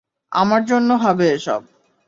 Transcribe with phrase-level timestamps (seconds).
[0.31, 1.61] আমার জন্য হবে এসব।